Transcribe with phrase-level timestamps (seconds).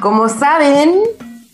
[0.00, 1.02] como saben,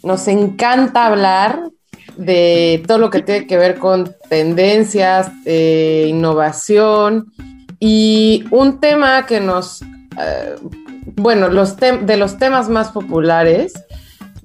[0.02, 1.70] nos encanta hablar
[2.16, 7.32] de todo lo que tiene que ver con tendencias, eh, innovación
[7.78, 10.56] y un tema que nos, eh,
[11.16, 13.72] bueno, de los temas más populares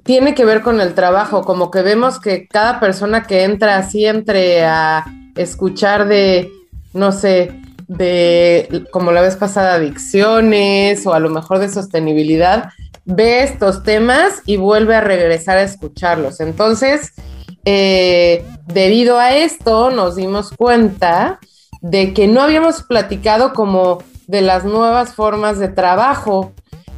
[0.04, 4.06] tiene que ver con el trabajo, como que vemos que cada persona que entra así
[4.06, 6.50] entre a escuchar de,
[6.94, 12.70] no sé, de, como la vez pasada, adicciones o a lo mejor de sostenibilidad,
[13.08, 16.42] ve estos temas y vuelve a regresar a escucharlos.
[16.42, 17.14] Entonces,
[17.66, 21.40] eh, debido a esto, nos dimos cuenta
[21.82, 26.52] de que no habíamos platicado como de las nuevas formas de trabajo.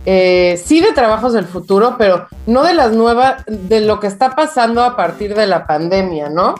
[0.05, 4.35] Eh, sí de trabajos del futuro, pero no de las nuevas, de lo que está
[4.35, 6.55] pasando a partir de la pandemia, ¿no?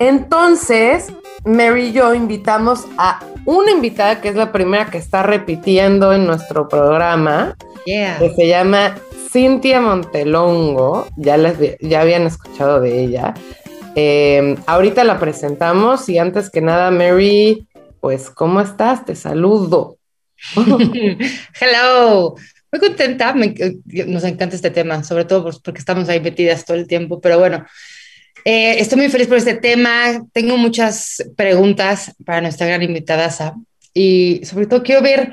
[0.00, 1.12] Entonces,
[1.44, 6.26] Mary y yo invitamos a una invitada que es la primera que está repitiendo en
[6.26, 8.96] nuestro programa, que se llama
[9.30, 13.34] Cintia Montelongo, ya, les, ya habían escuchado de ella.
[13.94, 17.66] Em, ahorita la presentamos y antes que nada, Mary,
[18.00, 19.04] pues, ¿cómo estás?
[19.04, 19.98] Te saludo.
[20.56, 22.34] Hello,
[22.72, 27.20] muy contenta, nos encanta este tema, sobre todo porque estamos ahí metidas todo el tiempo,
[27.20, 27.64] pero bueno,
[28.44, 30.24] eh, estoy muy feliz por este tema.
[30.32, 33.54] Tengo muchas preguntas para nuestra gran invitada,
[33.94, 35.32] y sobre todo quiero ver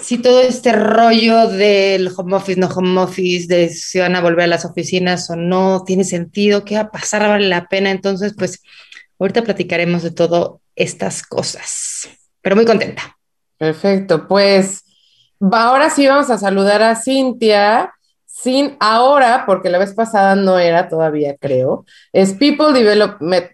[0.00, 4.44] si todo este rollo del home office, no home office, de si van a volver
[4.44, 7.90] a las oficinas o no, tiene sentido, qué va a pasar, vale la pena.
[7.90, 8.62] Entonces, pues
[9.18, 12.08] ahorita platicaremos de todas estas cosas,
[12.40, 13.18] pero muy contenta.
[13.56, 14.84] Perfecto, pues
[15.52, 17.92] ahora sí vamos a saludar a Cintia
[18.42, 23.46] sin ahora, porque la vez pasada no era todavía, creo, es People Development,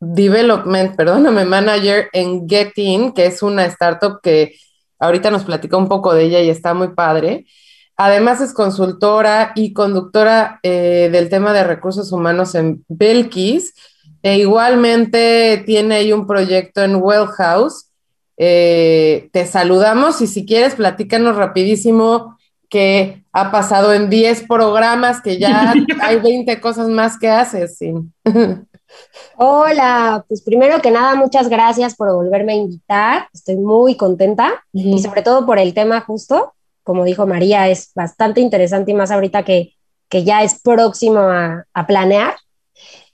[0.00, 4.56] Development perdóname, Manager en Getin, que es una startup que
[4.98, 7.46] ahorita nos platicó un poco de ella y está muy padre.
[7.96, 13.72] Además es consultora y conductora eh, del tema de recursos humanos en Belkis.
[14.24, 17.90] E igualmente tiene ahí un proyecto en Wellhouse.
[18.36, 22.36] Eh, te saludamos y si quieres, platícanos rapidísimo
[22.68, 27.76] que ha pasado en 10 programas, que ya hay 20 cosas más que haces.
[27.78, 27.92] Sí.
[29.36, 33.28] Hola, pues primero que nada, muchas gracias por volverme a invitar.
[33.32, 38.40] Estoy muy contenta y sobre todo por el tema justo, como dijo María, es bastante
[38.40, 39.74] interesante y más ahorita que,
[40.08, 42.36] que ya es próximo a, a planear.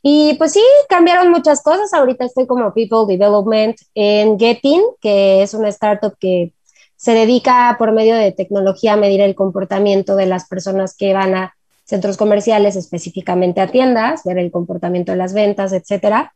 [0.03, 1.93] Y pues sí, cambiaron muchas cosas.
[1.93, 6.55] Ahorita estoy como People Development en Getting, que es una startup que
[7.01, 11.35] se dedica por medio de tecnología a medir el comportamiento de las personas que van
[11.35, 16.35] a centros comerciales, específicamente a tiendas, ver el comportamiento de las ventas, etcétera.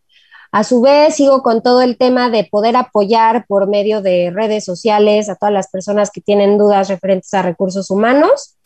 [0.52, 4.64] A su vez, sigo con todo el tema de poder apoyar por medio de redes
[4.64, 8.56] sociales a todas las personas que tienen dudas referentes a recursos humanos.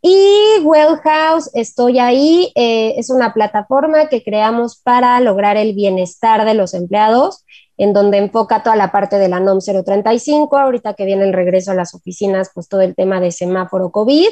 [0.00, 6.54] Y Wellhouse, estoy ahí, eh, es una plataforma que creamos para lograr el bienestar de
[6.54, 7.44] los empleados
[7.76, 11.72] en donde enfoca toda la parte de la NOM 035, ahorita que viene el regreso
[11.72, 14.28] a las oficinas, pues todo el tema de semáforo COVID,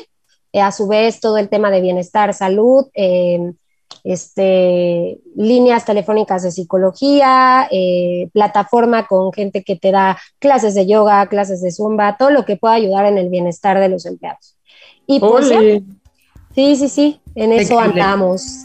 [0.53, 3.53] eh, a su vez todo el tema de bienestar, salud, eh,
[4.05, 11.27] este, líneas telefónicas de psicología, eh, plataforma con gente que te da clases de yoga,
[11.27, 14.57] clases de zumba, todo lo que pueda ayudar en el bienestar de los empleados.
[15.07, 15.49] Y pues,
[16.55, 18.65] sí, sí, sí, en eso andamos.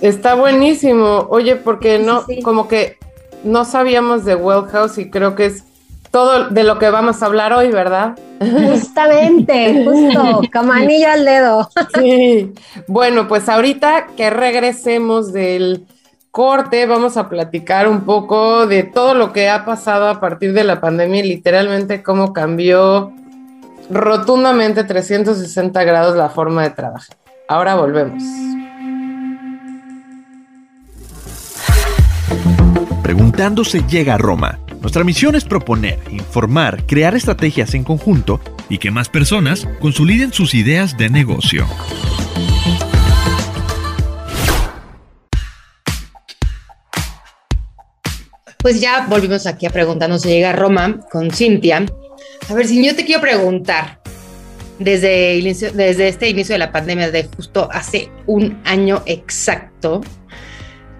[0.00, 1.26] Está buenísimo.
[1.30, 2.96] Oye, porque no, como que
[3.44, 5.64] no sabíamos de Wellhouse y creo que es
[6.10, 8.16] todo de lo que vamos a hablar hoy, ¿verdad?
[8.38, 11.70] Justamente, justo, como anillo al dedo.
[11.94, 12.52] Sí.
[12.86, 15.86] Bueno, pues ahorita que regresemos del
[16.30, 20.64] corte, vamos a platicar un poco de todo lo que ha pasado a partir de
[20.64, 23.12] la pandemia y literalmente cómo cambió
[23.90, 27.16] rotundamente 360 grados la forma de trabajar.
[27.48, 28.22] Ahora volvemos.
[33.02, 34.60] Preguntando se llega a Roma.
[34.80, 40.54] Nuestra misión es proponer, informar, crear estrategias en conjunto y que más personas consoliden sus
[40.54, 41.66] ideas de negocio.
[48.58, 51.84] Pues ya volvimos aquí a preguntarnos se llega a Roma con Cintia.
[52.48, 54.00] A ver, si yo te quiero preguntar,
[54.78, 55.42] desde,
[55.74, 60.02] desde este inicio de la pandemia, de justo hace un año exacto,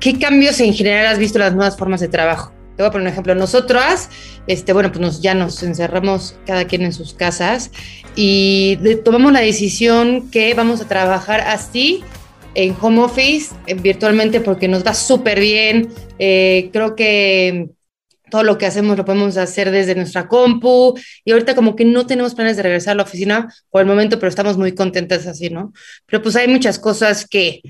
[0.02, 2.52] ¿qué cambios en general has visto en las nuevas formas de trabajo?
[2.76, 3.34] Te voy a poner un ejemplo.
[3.37, 4.10] Nosotras,
[4.49, 7.70] este, bueno, pues nos, ya nos encerramos cada quien en sus casas
[8.16, 12.02] y tomamos la decisión que vamos a trabajar así
[12.54, 15.88] en home office, eh, virtualmente, porque nos va súper bien.
[16.19, 17.69] Eh, creo que
[18.28, 22.06] todo lo que hacemos lo podemos hacer desde nuestra compu y ahorita como que no
[22.06, 25.50] tenemos planes de regresar a la oficina por el momento, pero estamos muy contentas así,
[25.50, 25.72] ¿no?
[26.06, 27.60] Pero pues hay muchas cosas que,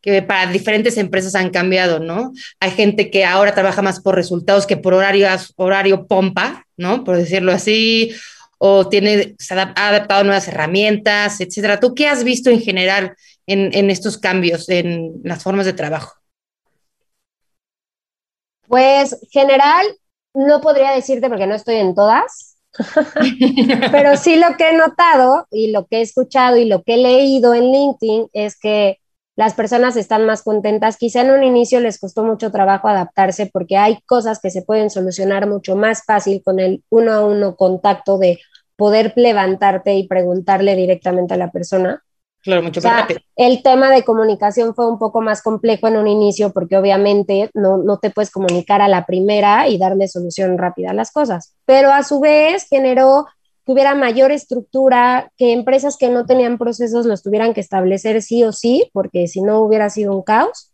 [0.00, 2.32] que para diferentes empresas han cambiado, ¿no?
[2.60, 7.04] Hay gente que ahora trabaja más por resultados que por horarios, horario pompa, ¿no?
[7.04, 8.14] Por decirlo así,
[8.58, 11.80] o tiene, se ha adaptado nuevas herramientas, etcétera.
[11.80, 13.14] ¿Tú qué has visto en general
[13.46, 16.14] en, en estos cambios en las formas de trabajo?
[18.66, 19.86] Pues general,
[20.34, 22.58] no podría decirte porque no estoy en todas,
[23.90, 26.98] pero sí lo que he notado y lo que he escuchado y lo que he
[26.98, 29.00] leído en LinkedIn es que
[29.38, 30.96] las personas están más contentas.
[30.96, 34.90] Quizá en un inicio les costó mucho trabajo adaptarse porque hay cosas que se pueden
[34.90, 38.40] solucionar mucho más fácil con el uno a uno contacto de
[38.74, 42.02] poder levantarte y preguntarle directamente a la persona.
[42.42, 43.20] Claro, mucho más rápido.
[43.36, 47.76] El tema de comunicación fue un poco más complejo en un inicio porque obviamente no,
[47.76, 51.92] no te puedes comunicar a la primera y darle solución rápida a las cosas, pero
[51.92, 53.26] a su vez generó
[53.68, 58.42] que hubiera mayor estructura, que empresas que no tenían procesos los tuvieran que establecer sí
[58.42, 60.72] o sí, porque si no hubiera sido un caos.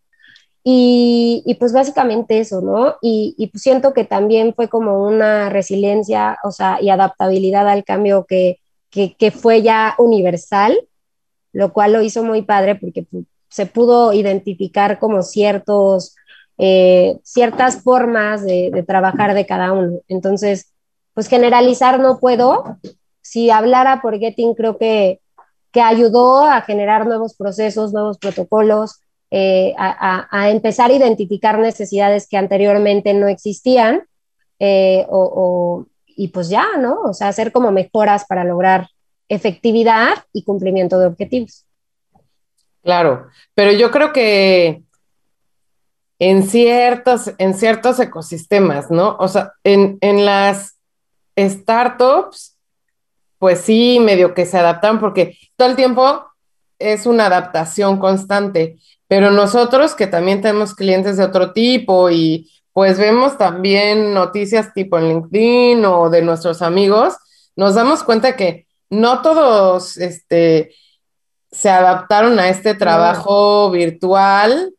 [0.62, 2.94] Y, y pues básicamente eso, ¿no?
[3.02, 7.82] Y, y pues siento que también fue como una resiliencia, o sea, y adaptabilidad al
[7.82, 8.60] cambio que,
[8.90, 10.78] que, que fue ya universal,
[11.52, 16.14] lo cual lo hizo muy padre porque pues, se pudo identificar como ciertos,
[16.58, 19.98] eh, ciertas formas de, de trabajar de cada uno.
[20.06, 20.73] Entonces,
[21.14, 22.78] pues generalizar no puedo.
[23.22, 25.20] Si hablara por Getting, creo que,
[25.72, 29.00] que ayudó a generar nuevos procesos, nuevos protocolos,
[29.30, 34.04] eh, a, a, empezar a identificar necesidades que anteriormente no existían,
[34.58, 37.00] eh, o, o, y pues ya, ¿no?
[37.00, 38.88] O sea, hacer como mejoras para lograr
[39.28, 41.64] efectividad y cumplimiento de objetivos.
[42.82, 44.84] Claro, pero yo creo que
[46.18, 49.16] en ciertos, en ciertos ecosistemas, ¿no?
[49.18, 50.73] O sea, en, en las
[51.36, 52.56] startups,
[53.38, 56.24] pues sí, medio que se adaptan porque todo el tiempo
[56.78, 58.78] es una adaptación constante,
[59.08, 64.98] pero nosotros que también tenemos clientes de otro tipo y pues vemos también noticias tipo
[64.98, 67.14] en LinkedIn o de nuestros amigos,
[67.56, 70.74] nos damos cuenta que no todos este,
[71.50, 74.74] se adaptaron a este trabajo virtual.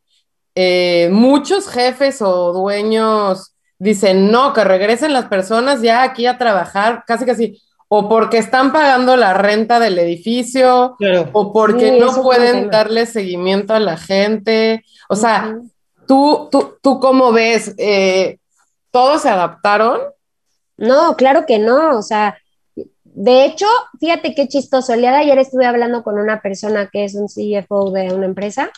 [0.54, 7.04] Eh, muchos jefes o dueños dicen, no, que regresen las personas ya aquí a trabajar,
[7.06, 10.96] casi casi, o porque están pagando la renta del edificio,
[11.32, 14.84] o porque sí, no pueden darle seguimiento a la gente.
[15.08, 15.20] O uh -huh.
[15.20, 15.58] sea,
[16.06, 17.74] ¿tú, tú, tú cómo ves?
[17.78, 18.38] Eh,
[18.90, 20.00] ¿Todos se adaptaron?
[20.76, 22.36] No, claro que no, o sea,
[23.16, 23.66] de hecho,
[23.98, 24.92] fíjate qué chistoso.
[24.92, 28.26] El día de ayer estuve hablando con una persona que es un CFO de una
[28.26, 28.70] empresa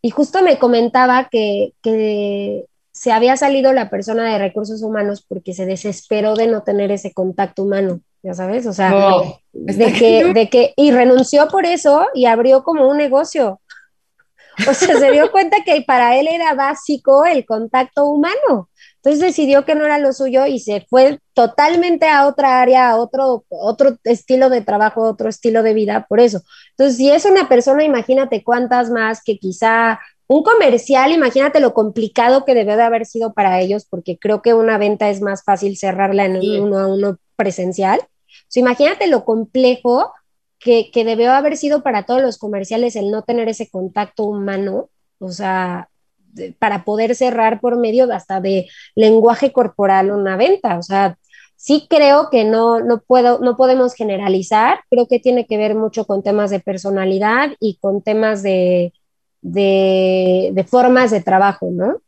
[0.00, 5.54] y justo me comentaba que, que se había salido la persona de recursos humanos porque
[5.54, 10.32] se desesperó de no tener ese contacto humano, ya sabes, o sea, no, de, que,
[10.32, 13.60] de que, y renunció por eso y abrió como un negocio.
[14.68, 18.68] O sea, se dio cuenta que para él era básico el contacto humano.
[18.96, 22.96] Entonces decidió que no era lo suyo y se fue totalmente a otra área, a
[22.96, 26.42] otro, otro estilo de trabajo, otro estilo de vida, por eso.
[26.70, 32.44] Entonces, si es una persona, imagínate cuántas más que quizá un comercial, imagínate lo complicado
[32.44, 35.76] que debió de haber sido para ellos, porque creo que una venta es más fácil
[35.76, 36.58] cerrarla en sí.
[36.58, 38.00] uno a uno presencial.
[38.00, 40.12] O sea, imagínate lo complejo
[40.58, 44.88] que, que, debió haber sido para todos los comerciales el no tener ese contacto humano,
[45.18, 45.88] o sea,
[46.32, 50.78] de, para poder cerrar por medio hasta de lenguaje corporal una venta.
[50.78, 51.18] O sea,
[51.56, 56.06] sí creo que no, no, puedo, no podemos generalizar, creo que tiene que ver mucho
[56.06, 58.92] con temas de personalidad y con temas de
[59.42, 62.00] de, de, formas de trabajo, ¿no?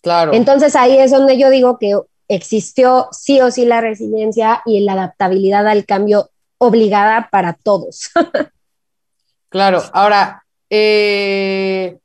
[0.00, 0.32] Claro.
[0.32, 4.92] Entonces ahí es donde yo digo que existió sí o sí la resiliencia y la
[4.92, 8.10] adaptabilidad al cambio obligada para todos.
[9.48, 11.98] claro, ahora, eh,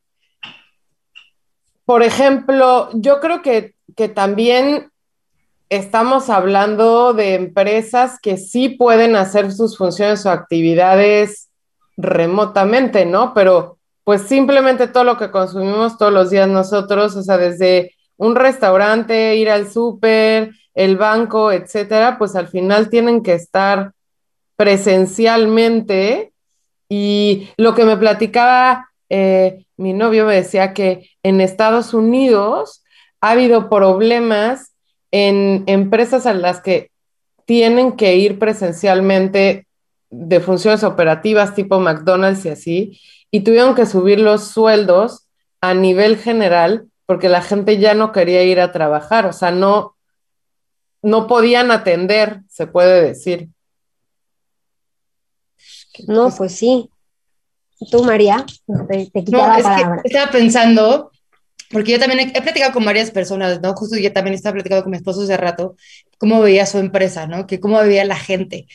[1.85, 4.91] por ejemplo, yo creo que, que también
[5.69, 11.49] estamos hablando de empresas que sí pueden hacer sus funciones o actividades
[11.95, 13.33] remotamente, ¿no?
[13.33, 13.78] Pero
[14.09, 19.35] pues simplemente todo lo que consumimos todos los días nosotros, o sea, desde un restaurante,
[19.35, 23.91] ir al súper, el banco, etcétera, pues al final tienen que estar
[24.55, 26.33] presencialmente.
[26.89, 32.83] Y lo que me platicaba eh, mi novio me decía que en Estados Unidos
[33.21, 34.73] ha habido problemas
[35.11, 36.89] en empresas a las que
[37.45, 39.67] tienen que ir presencialmente
[40.09, 42.99] de funciones operativas tipo McDonald's y así,
[43.31, 45.27] y tuvieron que subir los sueldos
[45.61, 49.95] a nivel general porque la gente ya no quería ir a trabajar, o sea, no,
[51.01, 53.49] no podían atender, se puede decir.
[56.07, 56.89] No, pues sí.
[57.89, 58.45] ¿Tú, María?
[58.87, 61.11] Te, te no, es Que estaba pensando,
[61.71, 63.73] porque yo también he, platicado con varias personas, ¿no?
[63.73, 65.75] Justo yo también estaba platicando con mi esposo hace rato,
[66.17, 67.47] cómo veía su empresa, ¿no?
[67.47, 68.67] Que cómo veía la gente.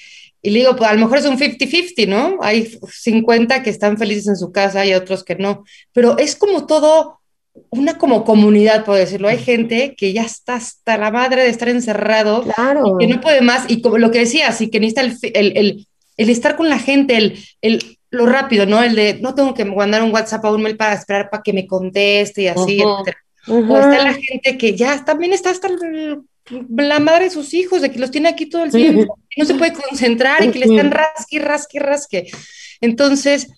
[0.44, 2.36] Y le digo, pues a lo mejor es un 50-50, ¿no?
[2.42, 6.66] Hay 50 que están felices en su casa y otros que no, pero es como
[6.66, 7.18] todo
[7.70, 9.28] una como comunidad, por decirlo.
[9.28, 12.82] Hay gente que ya está hasta la madre de estar encerrado, claro.
[12.84, 15.86] y que no puede más, y como lo que decías, y que necesita el, el,
[16.18, 18.82] el, estar con la gente, el, el, lo rápido, ¿no?
[18.82, 21.54] El de no tengo que mandar un WhatsApp a un mail para esperar para que
[21.54, 25.68] me conteste y así, O está la gente que ya también está hasta
[26.50, 29.46] la madre de sus hijos, de que los tiene aquí todo el tiempo, que no
[29.46, 32.30] se puede concentrar y que le están rasque, rasque, rasque.
[32.80, 33.48] Entonces,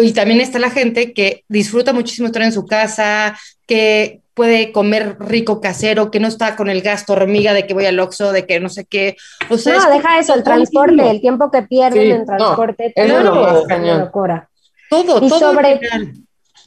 [0.00, 5.16] y también está la gente que disfruta muchísimo estar en su casa, que puede comer
[5.20, 8.46] rico casero, que no está con el gasto hormiga de que voy al Oxxo, de
[8.46, 9.16] que no sé qué.
[9.50, 13.12] O sea, no, deja eso, el transporte, el tiempo que pierden en transporte, todo es
[13.12, 14.48] una locura.
[14.88, 15.38] Todo, y todo.
[15.38, 15.80] Sobre,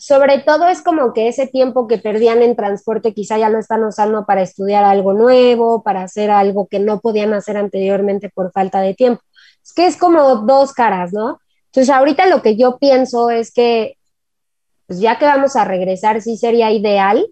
[0.06, 3.84] sobre todo es como que ese tiempo que perdían en transporte quizá ya lo están
[3.84, 8.82] usando para estudiar algo nuevo, para hacer algo que no podían hacer anteriormente por falta
[8.82, 9.24] de tiempo.
[9.64, 11.40] Es que es como dos caras, ¿no?
[11.72, 13.98] Entonces ahorita lo que yo pienso es que
[14.86, 17.26] pues ya que vamos a regresar, sí sería ideal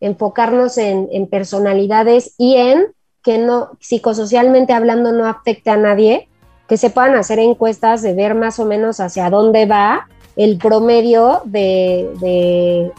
[0.00, 2.86] enfocarnos en, personalidades y en
[3.22, 6.28] que no, psicosocialmente hablando, no afecte a nadie,
[6.66, 10.08] que se puedan hacer encuestas de ver más o menos hacia dónde va
[10.38, 12.90] el promedio de,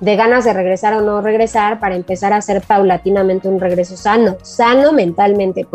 [0.00, 4.36] de, ganas de regresar o no regresar para empezar a hacer paulatinamente un regreso sano,
[4.42, 5.66] sano mentalmente.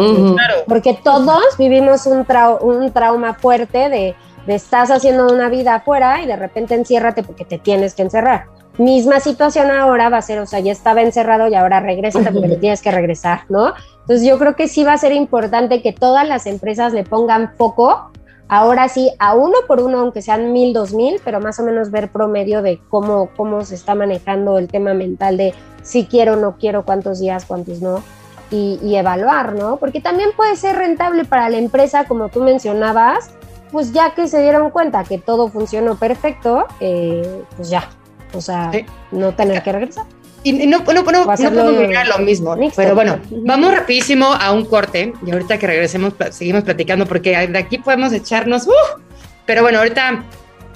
[0.65, 2.25] Porque, todos vivimos un,
[2.61, 4.15] un trauma fuerte de,
[4.47, 8.45] de estás haciendo una vida afuera y de repente enciérrate porque te tienes que encerrar.
[8.77, 12.47] Misma situación ahora va a ser, o sea, ya estaba encerrado y ahora regresa porque
[12.47, 13.73] te tienes que regresar, ¿no?
[14.01, 17.53] Entonces yo creo que sí va a ser importante que todas las empresas le pongan
[17.57, 18.11] foco
[18.49, 21.91] Ahora sí, a uno por uno, aunque sean mil, dos mil, pero más o menos
[21.91, 26.57] ver promedio de cómo, cómo se está manejando el tema mental de si quiero, no
[26.57, 28.03] quiero, cuántos días, cuántos no,
[28.49, 29.77] y, evaluar, ¿no?
[29.77, 33.31] Porque también puede ser rentable para la empresa, como tú mencionabas,
[33.71, 37.89] pues ya que se dieron cuenta que todo funcionó perfecto, eh, pues ya,
[38.33, 38.71] o sea,
[39.11, 40.05] no tener que regresar.
[40.43, 44.65] Y no, no, no, no podemos mirar lo mismo, pero bueno, vamos rapidísimo a un
[44.65, 49.01] corte y ahorita que regresemos seguimos platicando porque de aquí podemos echarnos, uh,
[49.45, 50.23] pero bueno, ahorita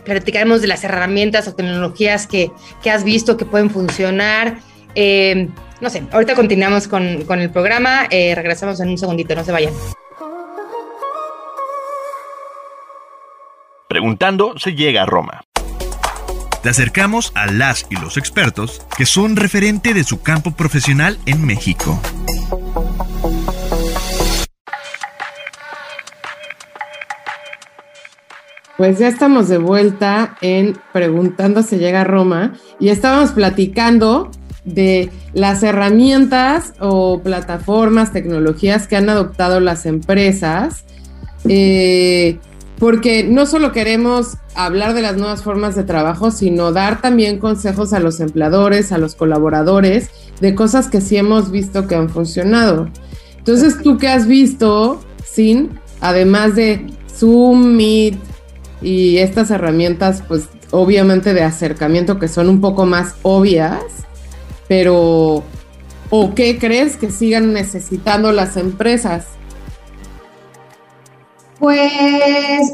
[0.04, 2.52] platicaremos de las herramientas o tecnologías que,
[2.82, 4.58] que has visto que pueden funcionar.
[4.96, 5.48] Eh,
[5.80, 9.52] no sé, ahorita continuamos con, con el programa, eh, regresamos en un segundito, no se
[9.52, 9.74] vayan.
[13.88, 15.44] Preguntando se llega a Roma.
[16.62, 21.44] Te acercamos a las y los expertos que son referente de su campo profesional en
[21.44, 22.00] México.
[28.78, 34.30] Pues ya estamos de vuelta en Preguntando se llega a Roma y estábamos platicando
[34.64, 40.86] de las herramientas o plataformas, tecnologías que han adoptado las empresas
[41.50, 42.38] eh,
[42.82, 47.94] porque no solo queremos hablar de las nuevas formas de trabajo, sino dar también consejos
[47.94, 50.10] a los empleadores, a los colaboradores,
[50.40, 52.90] de cosas que sí hemos visto que han funcionado.
[53.38, 58.16] Entonces, ¿tú qué has visto, Sin, además de Zoom, Meet
[58.82, 63.84] y estas herramientas, pues obviamente de acercamiento que son un poco más obvias,
[64.68, 65.44] pero
[66.10, 69.28] ¿o qué crees que sigan necesitando las empresas?
[71.62, 72.74] Pues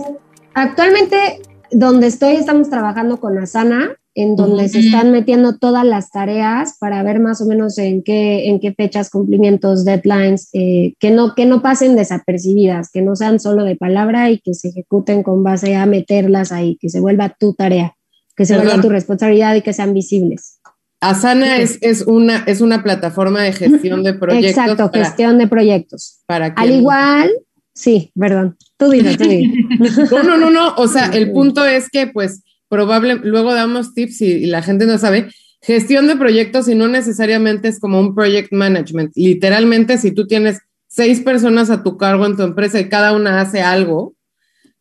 [0.53, 1.41] actualmente
[1.71, 7.03] donde estoy estamos trabajando con Asana, en donde se están metiendo todas las tareas para
[7.03, 11.45] ver más o menos en qué, en qué fechas, cumplimientos, deadlines, eh, que, no, que
[11.45, 15.75] no pasen desapercibidas, que no sean solo de palabra y que se ejecuten con base
[15.75, 17.93] a meterlas ahí, que se vuelva tu tarea,
[18.37, 20.61] que se vuelva tu responsabilidad y que sean visibles.
[20.99, 24.65] Asana es, es, una, es una plataforma de gestión de proyectos.
[24.65, 26.21] Exacto, gestión de proyectos.
[26.25, 27.29] Para Al igual,
[27.77, 29.53] sí, perdón, tú dilo, tú dilo.
[30.11, 34.21] no, no, no, no, o sea, el punto es que pues probable, luego damos tips
[34.21, 35.29] y, y la gente no sabe,
[35.61, 39.11] gestión de proyectos y no necesariamente es como un project management.
[39.15, 43.41] Literalmente, si tú tienes seis personas a tu cargo en tu empresa y cada una
[43.41, 44.15] hace algo,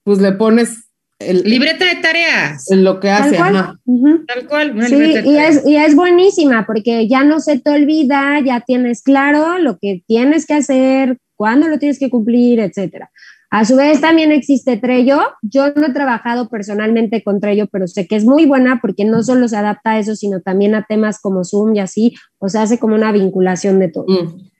[0.03, 0.87] pues le pones
[1.19, 2.71] el, libreta de tareas.
[2.71, 3.37] En lo que hace.
[3.37, 4.25] Tal cual.
[4.27, 4.71] Tal cual.
[4.73, 5.57] una Sí, libreta de y tareas.
[5.57, 10.03] es, y es buenísima porque ya no se te olvida, ya tienes claro lo que
[10.07, 13.11] tienes que hacer, cuándo lo tienes que cumplir, etcétera.
[13.51, 15.21] A su vez también existe Trello.
[15.43, 19.23] Yo no he trabajado personalmente con Trello, pero sé que es muy buena porque no
[19.23, 22.63] solo se adapta a eso, sino también a temas como Zoom y así, o sea,
[22.63, 24.07] hace como una vinculación de todo.
[24.09, 24.51] Mm.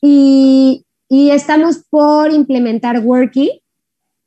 [0.00, 3.62] Y, y estamos por implementar Worky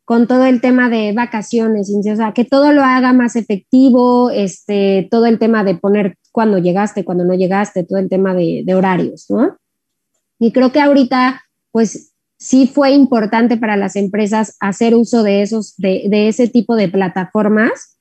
[0.09, 5.07] con todo el tema de vacaciones, o sea, que todo lo haga más efectivo, este,
[5.11, 8.73] todo el tema de poner cuándo llegaste, cuándo no llegaste, todo el tema de, de
[8.73, 9.57] horarios, ¿no?
[10.39, 15.75] Y creo que ahorita, pues sí fue importante para las empresas hacer uso de esos,
[15.77, 17.97] de, de ese tipo de plataformas,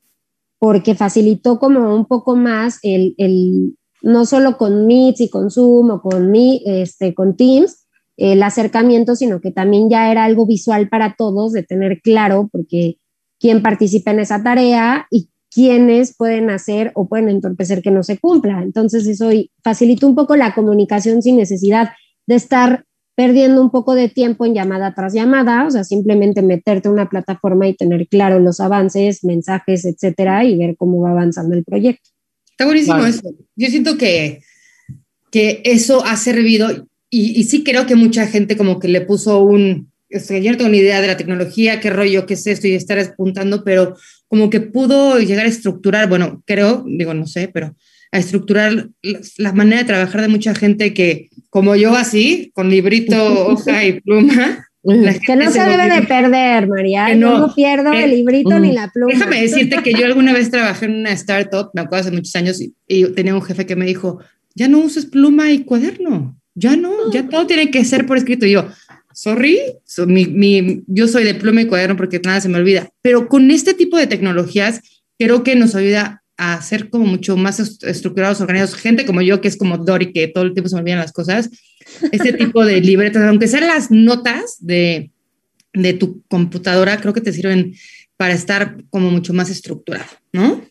[0.59, 5.91] porque facilitó como un poco más el, el no solo con Meets y con Zoom
[5.91, 10.89] o con, Mi- este, con Teams, el acercamiento, sino que también ya era algo visual
[10.89, 12.99] para todos, de tener claro, porque
[13.39, 18.19] quién participa en esa tarea y quiénes pueden hacer o pueden entorpecer que no se
[18.19, 18.63] cumpla.
[18.63, 19.31] Entonces eso
[19.63, 21.91] facilita un poco la comunicación sin necesidad
[22.27, 22.85] de estar
[23.19, 27.11] perdiendo un poco de tiempo en llamada tras llamada, o sea, simplemente meterte a una
[27.11, 32.11] plataforma y tener claro los avances, mensajes, etcétera, y ver cómo va avanzando el proyecto.
[32.49, 33.11] Está buenísimo Vale.
[33.11, 33.35] eso.
[33.57, 34.43] Yo siento que,
[35.33, 39.43] que eso ha servido y, y sí creo que mucha gente como que le puso
[39.43, 42.47] un, o sea, yo no tengo ni idea de la tecnología, qué rollo, qué es
[42.47, 43.97] esto y estar apuntando, pero
[44.29, 47.75] como que pudo llegar a estructurar, bueno, creo, digo, no sé, pero
[48.13, 52.71] a estructurar la, la manera de trabajar de mucha gente que, como yo así, con
[52.71, 53.17] librito,
[53.49, 57.07] hoja y pluma, Que no gente se debe de perder, María.
[57.07, 57.39] Que no.
[57.39, 58.61] no pierdo Eh, el librito mm.
[58.63, 59.13] ni la pluma.
[59.13, 62.61] Déjame decirte que yo alguna vez trabajé en una startup, me acuerdo hace muchos años,
[62.61, 64.21] y, y tenía un jefe que me dijo,
[64.55, 68.47] ya no uses pluma y cuaderno, ya no, ya todo tiene que ser por escrito.
[68.47, 68.69] Y yo,
[69.13, 72.89] sorry, so, mi, mi- yo soy de pluma y cuaderno porque nada se me olvida.
[73.03, 74.81] Pero con este tipo de tecnologías,
[75.19, 78.77] creo que nos ayuda a ser como mucho más est- estructurados, organizados.
[78.77, 81.13] Gente como yo, que es como Dory, que todo el tiempo se me olvidan las
[81.13, 81.51] cosas.
[82.13, 85.11] Este tipo de libretas, aunque sean las notas de,
[85.75, 87.75] de tu computadora, creo que te sirven
[88.17, 90.63] para estar como mucho más estructurado, ¿no?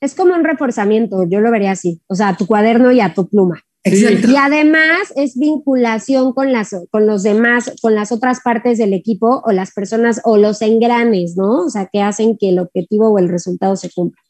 [0.00, 3.12] Es como un reforzamiento, yo lo vería así, o sea, a tu cuaderno y a
[3.12, 3.62] tu pluma.
[3.82, 4.30] Exacto.
[4.30, 9.42] Y además es vinculación con, las, con los demás, con las otras partes del equipo
[9.44, 11.62] o las personas o los engranes, ¿no?
[11.66, 14.20] O sea, que hacen que el objetivo o el resultado se cumpla.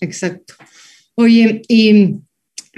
[0.00, 0.54] Exacto.
[1.14, 2.16] Oye, y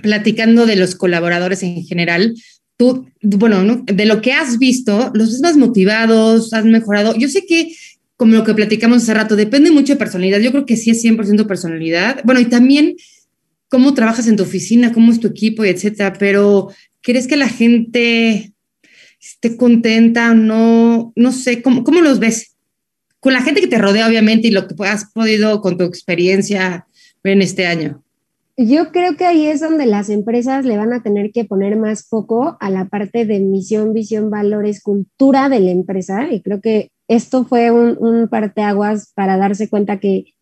[0.02, 2.34] platicando de los colaboradores en general,
[2.76, 3.84] tú, bueno, ¿no?
[3.86, 7.14] de lo que has visto, los ves más motivados, has mejorado.
[7.16, 7.74] Yo sé que,
[8.16, 10.40] como lo que platicamos hace rato, depende mucho de personalidad.
[10.40, 12.20] Yo creo que sí es 100% personalidad.
[12.24, 12.96] Bueno, y también
[13.68, 16.14] cómo trabajas en tu oficina, cómo es tu equipo, y etcétera.
[16.18, 16.68] Pero,
[17.00, 18.52] ¿crees que la gente
[19.20, 21.12] esté contenta o no?
[21.16, 22.56] No sé, ¿cómo, cómo los ves?
[23.20, 26.86] Con la gente que te rodea, obviamente, y lo que has podido con tu experiencia
[27.24, 28.02] en este año.
[28.56, 32.06] Yo creo que ahí es donde las empresas le van a tener que poner más
[32.06, 36.30] foco a la parte de misión, visión, valores, cultura de la empresa.
[36.30, 40.34] Y creo que esto fue un, un parteaguas para darse cuenta que,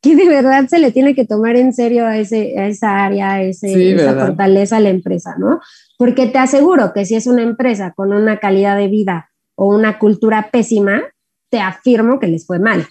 [0.00, 3.32] que de verdad se le tiene que tomar en serio a, ese, a esa área,
[3.32, 4.26] a ese, Sí, esa ¿verdad?
[4.28, 5.60] fortaleza a la empresa, ¿no?
[5.98, 9.98] Porque te aseguro que si es una empresa con una calidad de vida o una
[9.98, 11.02] cultura pésima,
[11.50, 12.86] te afirmo que les fue mal,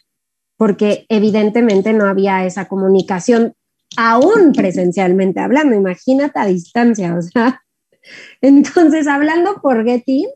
[0.62, 3.56] porque evidentemente no había esa comunicación
[3.97, 7.63] aún presencialmente hablando, imagínate a distancia, o sea.
[8.41, 10.28] Entonces, hablando por Getty,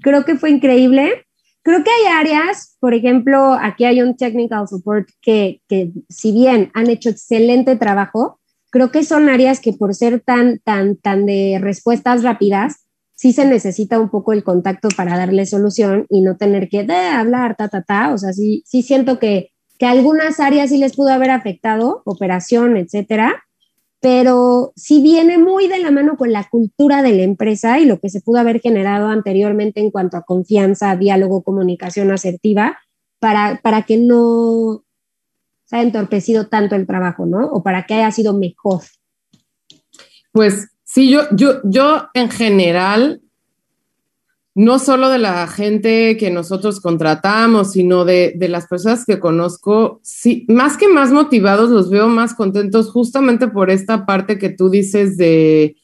[0.00, 1.26] creo que fue increíble.
[1.62, 6.70] Creo que hay áreas, por ejemplo, aquí hay un technical support que, que si bien
[6.74, 8.38] han hecho excelente trabajo,
[8.70, 13.46] creo que son áreas que por ser tan, tan, tan de respuestas rápidas, sí se
[13.46, 17.68] necesita un poco el contacto para darle solución y no tener que de hablar, ta,
[17.68, 18.14] ta, ta.
[18.14, 19.48] O sea, sí, sí siento que,
[19.82, 23.42] que algunas áreas sí les pudo haber afectado, operación, etcétera,
[24.00, 27.98] pero sí viene muy de la mano con la cultura de la empresa y lo
[27.98, 32.78] que se pudo haber generado anteriormente en cuanto a confianza, diálogo, comunicación asertiva,
[33.18, 34.84] para, para que no
[35.64, 37.44] se haya entorpecido tanto el trabajo, ¿no?
[37.46, 38.82] O para que haya sido mejor.
[40.30, 43.21] Pues sí, yo, yo, yo en general
[44.54, 50.00] no solo de la gente que nosotros contratamos, sino de, de, las personas que conozco,
[50.02, 54.68] sí, más que más motivados, los veo más contentos justamente por esta parte que tú
[54.68, 55.76] dices de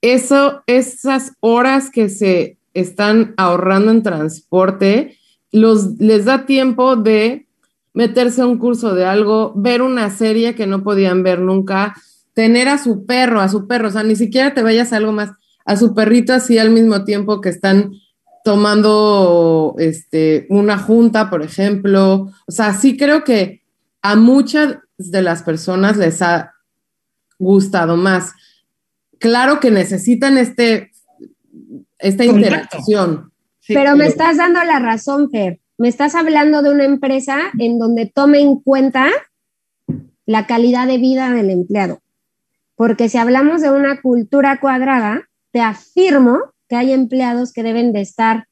[0.00, 5.18] eso, esas horas que se están ahorrando en transporte,
[5.50, 7.46] los, les da tiempo de
[7.94, 11.96] meterse a un curso de algo, ver una serie que no podían ver nunca,
[12.32, 15.10] tener a su perro, a su perro, o sea, ni siquiera te vayas a algo
[15.10, 15.32] más,
[15.68, 17.92] a su perrito así al mismo tiempo que están
[18.42, 22.32] tomando este, una junta, por ejemplo.
[22.46, 23.62] O sea, sí creo que
[24.00, 26.54] a muchas de las personas les ha
[27.38, 28.32] gustado más.
[29.18, 30.90] Claro que necesitan este,
[31.98, 33.30] esta interacción.
[33.66, 38.06] pero me estás dando la razón, Fer me estás hablando de una empresa en donde
[38.06, 39.10] tome en cuenta
[40.24, 42.00] la calidad de vida del empleado.
[42.74, 45.27] Porque si hablamos de una cultura cuadrada,
[45.58, 48.46] te afirmo que hay empleados que deben de estar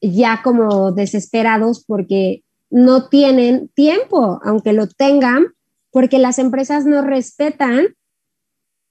[0.00, 5.48] ya como desesperados porque no tienen tiempo, aunque lo tengan,
[5.90, 7.96] porque las empresas no respetan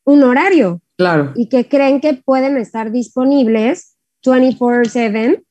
[0.03, 0.81] un horario.
[0.97, 1.31] Claro.
[1.33, 3.95] Y que creen que pueden estar disponibles
[4.25, 5.41] 24/7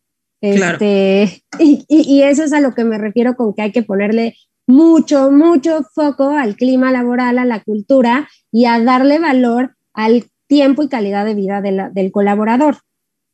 [0.43, 5.31] este, y, eso es a lo que me refiero con que hay que ponerle mucho,
[5.31, 10.89] mucho foco al clima laboral, a la cultura y a darle valor al tiempo y
[10.89, 12.79] calidad de vida del colaborador.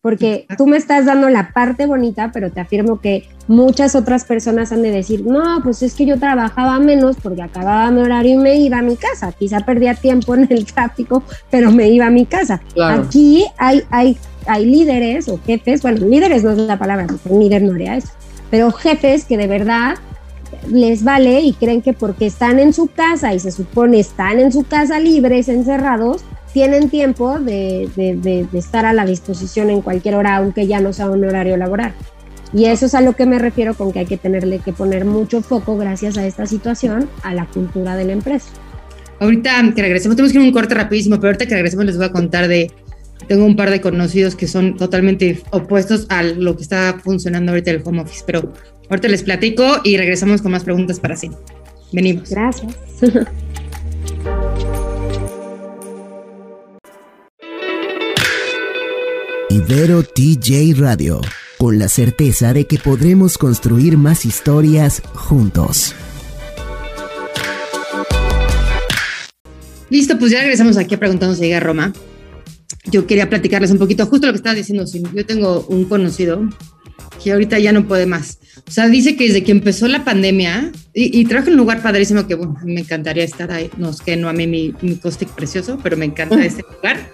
[0.02, 4.70] Porque tú me estás dando la parte bonita, pero te afirmo que muchas otras personas
[4.70, 8.36] han de decir, no, pues es que yo trabajaba menos porque acababa mi horario y
[8.36, 9.32] me iba a mi casa.
[9.32, 12.60] Quizá perdía tiempo en el tráfico, pero me iba a mi casa.
[12.76, 17.62] Aquí hay, hay hay líderes o jefes, bueno, líderes no es la palabra, porque líder
[17.62, 18.08] no haría eso,
[18.50, 19.96] pero jefes que de verdad
[20.70, 24.52] les vale y creen que porque están en su casa y se supone están en
[24.52, 26.24] su casa libres, encerrados,
[26.54, 30.92] tienen tiempo de, de, de, estar a la disposición en cualquier hora, aunque ya no
[30.92, 31.92] sea un horario laboral.
[32.52, 35.04] Y eso es a lo que me refiero con que hay que tenerle que poner
[35.04, 38.50] mucho foco, gracias a esta situación, a la cultura de la empresa.
[39.18, 41.96] Ahorita que regresemos, tenemos que ir a un corte rapidísimo, pero ahorita que regresemos les
[41.96, 42.70] voy a contar de
[43.26, 47.72] tengo un par de conocidos que son totalmente opuestos a lo que está funcionando ahorita
[47.72, 48.52] el home office, pero
[48.88, 51.30] ahorita les platico y regresamos con más preguntas para sí.
[51.90, 52.30] Venimos.
[52.30, 52.76] Gracias.
[59.54, 61.20] Ibero TJ Radio,
[61.58, 65.94] con la certeza de que podremos construir más historias juntos.
[69.90, 71.92] Listo, pues ya regresamos aquí a preguntarnos si llega a Roma
[72.86, 76.48] yo quería platicarles un poquito, justo lo que estaba diciendo, yo tengo un conocido
[77.22, 78.40] que ahorita ya no puede más.
[78.66, 82.26] O sea, dice que desde que empezó la pandemia, y, trabaja en un lugar padrísimo
[82.26, 85.78] que, bueno, me encantaría estar ahí, no es que no amé mi, mi costic precioso,
[85.80, 87.08] pero me encanta este lugar,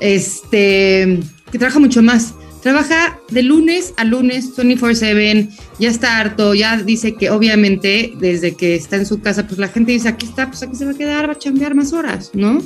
[0.00, 1.20] este,
[1.58, 2.34] trabaja mucho más.
[2.62, 8.74] Trabaja de lunes a lunes, 24/7, ya está harto, ya dice que obviamente desde que
[8.74, 10.94] está en su casa, pues la gente dice, aquí está, pues aquí se va a
[10.94, 12.62] quedar, va a chambear más horas, ¿no?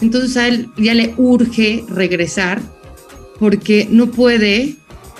[0.00, 2.62] Entonces a él ya le urge regresar
[3.38, 4.76] porque no puede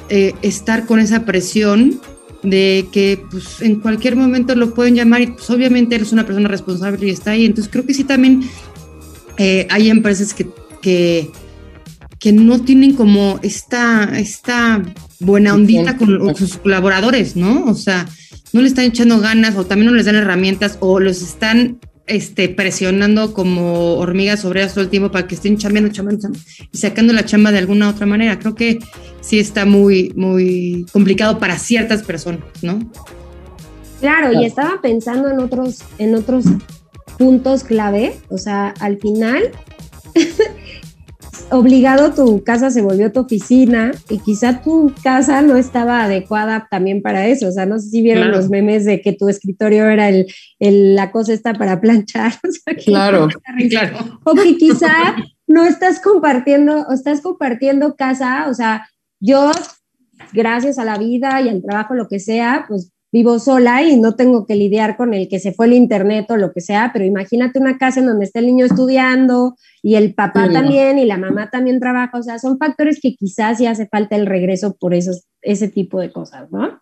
[0.08, 2.00] eh, estar con esa presión
[2.42, 6.26] de que pues, en cualquier momento lo pueden llamar y pues obviamente él es una
[6.26, 7.44] persona responsable y está ahí.
[7.44, 8.42] Entonces creo que sí también
[9.38, 10.48] eh, hay empresas que,
[10.80, 11.30] que,
[12.22, 14.82] que, no tienen como esta, esta
[15.20, 17.64] buena ondita con sus colaboradores, ¿no?
[17.64, 18.08] O sea,
[18.52, 22.48] no le están echando ganas o también no les dan herramientas o los están este,
[22.48, 26.30] presionando como hormigas sobre todo el tiempo para que estén chambeando, chambeando,
[26.70, 28.38] y sacando la chamba de alguna otra manera.
[28.38, 28.78] Creo que
[29.20, 32.78] sí está muy, muy complicado para ciertas personas, ¿no?
[34.00, 36.44] Claro, y estaba pensando en otros, en otros
[37.18, 39.52] puntos clave, o sea, al final
[41.52, 47.02] obligado tu casa se volvió tu oficina y quizá tu casa no estaba adecuada también
[47.02, 47.48] para eso.
[47.48, 50.26] O sea, no sé si vieron los memes de que tu escritorio era el,
[50.58, 52.32] la cosa esta para planchar.
[52.84, 53.28] claro,
[53.70, 54.20] claro.
[54.24, 58.46] O que quizá no estás compartiendo, o estás compartiendo casa.
[58.48, 58.88] O sea,
[59.20, 59.52] yo,
[60.32, 64.14] gracias a la vida y al trabajo, lo que sea, pues vivo sola y no
[64.14, 67.04] tengo que lidiar con el que se fue el internet o lo que sea, pero
[67.04, 71.18] imagínate una casa en donde está el niño estudiando y el papá también y la
[71.18, 74.94] mamá también trabaja, o sea, son factores que quizás sí hace falta el regreso por
[74.94, 76.80] esos, ese tipo de cosas, ¿no?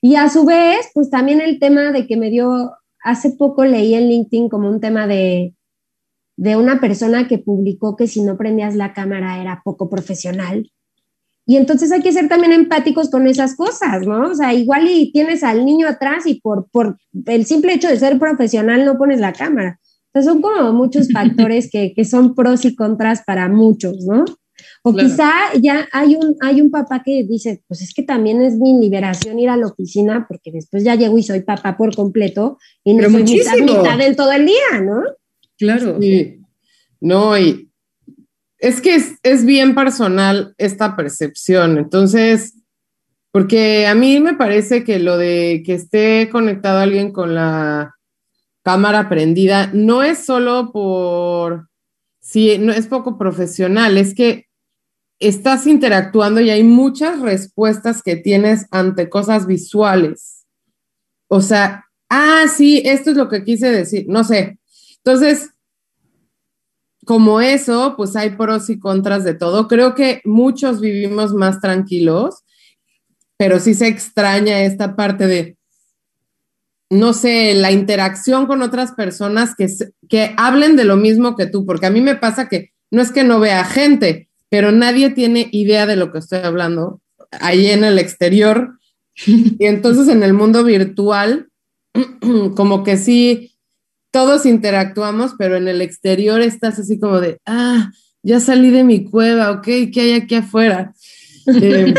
[0.00, 3.94] Y a su vez, pues también el tema de que me dio, hace poco leí
[3.94, 5.54] en LinkedIn como un tema de,
[6.36, 10.70] de una persona que publicó que si no prendías la cámara era poco profesional
[11.44, 14.30] y entonces hay que ser también empáticos con esas cosas, ¿no?
[14.30, 17.98] O sea, igual y tienes al niño atrás y por, por el simple hecho de
[17.98, 19.80] ser profesional no pones la cámara.
[19.82, 24.24] O sea, son como muchos factores que, que son pros y contras para muchos, ¿no?
[24.84, 28.56] O quizá ya hay un, hay un papá que dice, pues es que también es
[28.56, 32.58] mi liberación ir a la oficina porque después ya llego y soy papá por completo
[32.84, 35.02] y no soy mitad, mitad en todo el día, ¿no?
[35.58, 35.98] Claro.
[37.00, 37.71] No, y
[38.62, 41.78] es que es, bien personal esta percepción.
[41.78, 42.54] Entonces,
[43.32, 47.96] porque a mí me parece que lo de que esté conectado alguien con la
[48.62, 51.68] cámara prendida no es solo por
[52.20, 54.46] si no es poco profesional, es que
[55.18, 60.46] estás interactuando y hay muchas respuestas que tienes ante cosas visuales.
[61.26, 64.60] O sea, ah, sí, esto es lo que quise decir, no sé.
[64.98, 65.50] Entonces,
[67.04, 69.68] como eso, pues hay pros y contras de todo.
[69.68, 72.44] Creo que muchos vivimos más tranquilos,
[73.36, 75.56] pero sí se extraña esta parte de,
[76.90, 79.66] no sé, la interacción con otras personas que,
[80.08, 83.10] que hablen de lo mismo que tú, porque a mí me pasa que no es
[83.10, 87.84] que no vea gente, pero nadie tiene idea de lo que estoy hablando ahí en
[87.84, 88.78] el exterior.
[89.26, 91.48] Y entonces en el mundo virtual,
[92.56, 93.51] como que sí,
[94.12, 97.90] todos interactuamos, pero en el exterior estás así como de, ah,
[98.22, 100.94] ya salí de mi cueva, ok, ¿qué hay aquí afuera?
[101.44, 101.92] Eh,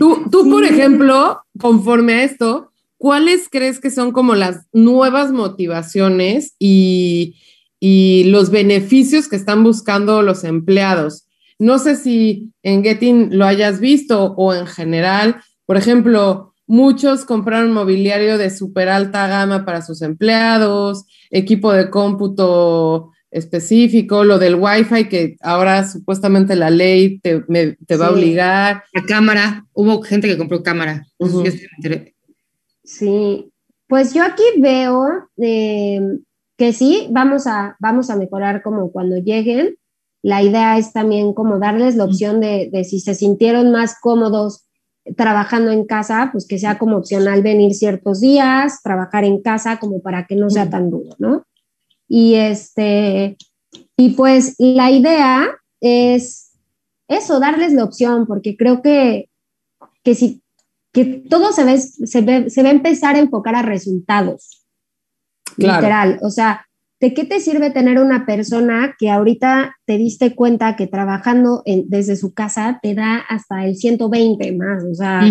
[0.00, 6.56] tú, tú, por ejemplo, conforme a esto, ¿cuáles crees que son como las nuevas motivaciones
[6.58, 7.36] y,
[7.78, 11.28] y los beneficios que están buscando los empleados?
[11.60, 15.40] No sé si en Getting lo hayas visto o en general.
[15.64, 23.10] Por ejemplo, muchos compraron mobiliario de súper alta gama para sus empleados, equipo de cómputo
[23.30, 27.40] específico, lo del Wi-Fi que ahora supuestamente la ley te,
[27.96, 28.84] va a obligar.
[28.92, 31.06] La cámara, hubo gente que compró cámara.
[32.84, 33.50] Sí,
[33.86, 36.00] pues yo aquí veo eh,
[36.56, 39.76] que sí, vamos a, vamos a mejorar como cuando lleguen,
[40.22, 44.67] la idea es también como darles la opción de, si se sintieron más cómodos
[45.16, 50.00] trabajando en casa, pues que sea como opcional venir ciertos días, trabajar en casa como
[50.00, 51.44] para que no sea tan duro, ¿no?
[52.08, 53.36] Y este,
[53.96, 55.48] y pues la idea
[55.80, 56.52] es
[57.08, 59.28] eso, darles la opción, porque creo que,
[60.02, 60.42] que si
[60.92, 64.64] que todo se ve, se ve, se va a empezar a enfocar a resultados.
[65.56, 66.18] Literal.
[66.22, 66.66] O sea,
[67.00, 72.16] ¿de qué te sirve tener una persona que ahorita te diste cuenta que trabajando desde
[72.16, 74.84] su casa te da hasta el 120 más?
[74.84, 75.22] O sea,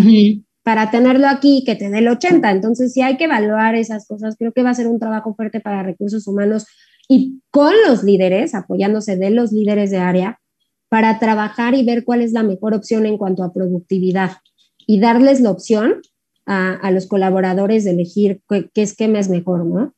[0.63, 2.51] para tenerlo aquí que te dé el 80.
[2.51, 4.35] Entonces, sí hay que evaluar esas cosas.
[4.37, 6.65] Creo que va a ser un trabajo fuerte para recursos humanos
[7.07, 10.39] y con los líderes, apoyándose de los líderes de área,
[10.89, 14.37] para trabajar y ver cuál es la mejor opción en cuanto a productividad
[14.85, 16.01] y darles la opción
[16.45, 19.93] a, los colaboradores de elegir qué, qué esquema es mejor, ¿no?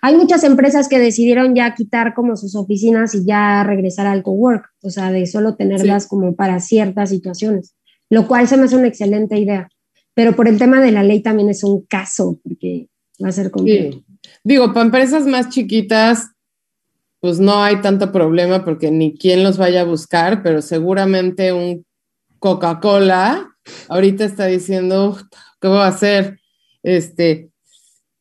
[0.00, 4.66] Hay muchas empresas que decidieron ya quitar como sus oficinas y ya regresar al cowork,
[4.82, 7.74] o sea, de solo tenerlas como para ciertas situaciones,
[8.10, 9.68] lo cual se me hace una excelente idea.
[10.14, 12.88] Pero por el tema de la ley también es un caso, porque
[13.22, 14.02] va a ser complejo.
[14.44, 16.28] Digo, para empresas más chiquitas,
[17.20, 21.84] pues no hay tanto problema porque ni quién los vaya a buscar, pero seguramente un
[22.38, 23.48] Coca-Cola
[23.88, 25.16] ahorita está diciendo,
[25.60, 26.40] ¿qué voy a hacer?
[26.82, 27.50] Este,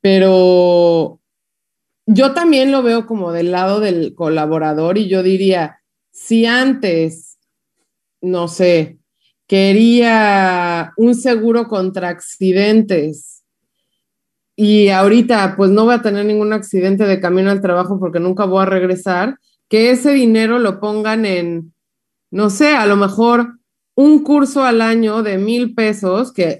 [0.02, 1.21] pero
[2.14, 5.80] yo también lo veo como del lado del colaborador y yo diría,
[6.12, 7.38] si antes,
[8.22, 9.00] no sé,
[9.48, 13.44] quería un seguro contra accidentes
[14.56, 18.46] y ahorita pues no voy a tener ningún accidente de camino al trabajo porque nunca
[18.46, 19.38] voy a regresar,
[19.70, 21.74] que ese dinero lo pongan en,
[22.30, 23.58] no sé, a lo mejor
[23.96, 26.60] un curso al año de mil pesos, que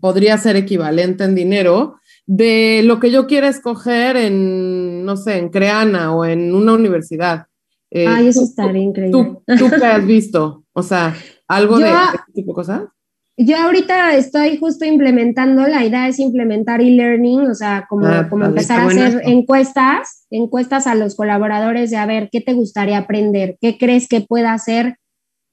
[0.00, 1.98] podría ser equivalente en dinero,
[2.28, 7.46] de lo que yo quiera escoger en, no sé, en Creana o en una universidad.
[7.90, 9.38] Eh, Ay, eso estaría increíble.
[9.58, 10.62] ¿tú, qué has visto?
[10.74, 11.16] O sea,
[11.48, 12.82] algo de este tipo de cosas.
[13.38, 18.44] Yo ahorita estoy justo implementando, la idea es implementar e-learning, o sea, como, ah, como
[18.44, 23.56] empezar a hacer encuestas, encuestas a los colaboradores de a ver qué te gustaría aprender,
[23.58, 24.96] qué crees que pueda ser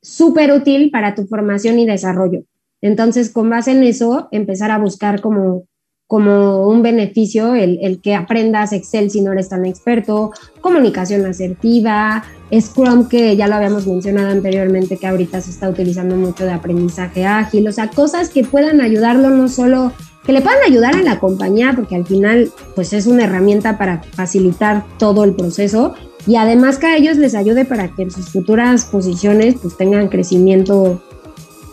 [0.02, 2.42] súper útil para tu formación y desarrollo.
[2.82, 5.68] Entonces, con base en eso, empezar a buscar como
[6.08, 13.08] como un beneficio el, que aprendas Excel si no eres tan experto, comunicación asertiva, Scrum
[13.10, 17.68] que ya lo habíamos mencionado anteriormente que ahorita se está utilizando mucho de aprendizaje ágil,
[17.68, 19.94] o sea, cosas que puedan ayudarlo no solo,
[20.26, 24.04] que le puedan ayudar a la compañía porque al final pues es una herramienta para
[24.04, 25.96] facilitar todo el proceso
[26.28, 30.08] y además que a ellos les ayude para que en sus futuras posiciones pues tengan
[30.08, 31.02] crecimiento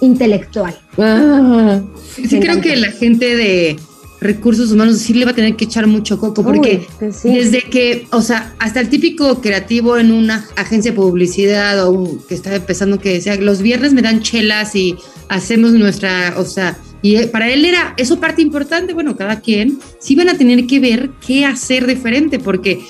[0.00, 0.76] intelectual.
[0.98, 1.80] Ah.
[2.14, 3.78] sí, creo que la gente de
[4.22, 6.86] recursos humanos sí le va a tener que echar mucho coco, porque
[7.24, 12.34] desde que, o sea, hasta el típico creativo en una agencia de publicidad o que
[12.34, 14.96] está empezando que decía, los viernes me dan chelas y
[15.28, 19.78] hacemos nuestra, o sea, y eh, para él era eso parte importante, bueno, cada quien,
[19.98, 22.80] sí van a tener que ver qué hacer diferente, porque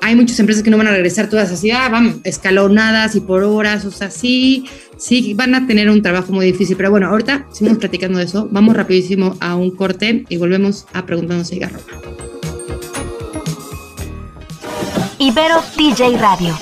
[0.00, 3.42] hay muchas empresas que no van a regresar todas así, ah, vamos, escalonadas y por
[3.42, 4.64] horas, o sea, sí,
[4.96, 6.76] sí van a tener un trabajo muy difícil.
[6.76, 11.00] Pero bueno, ahorita seguimos platicando de eso, vamos rapidísimo a un corte y volvemos a
[11.00, 11.80] a Cigarro.
[15.18, 16.56] Ibero TJ Radio.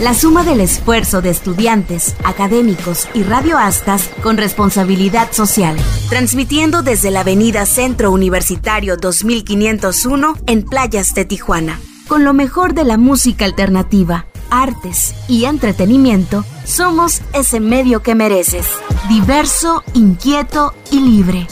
[0.00, 5.76] La suma del esfuerzo de estudiantes, académicos y radioastas con responsabilidad social,
[6.08, 12.84] transmitiendo desde la Avenida Centro Universitario 2501 en Playas de Tijuana con lo mejor de
[12.84, 18.66] la música alternativa, artes y entretenimiento, somos ese medio que mereces.
[19.08, 21.46] Diverso, inquieto y libre.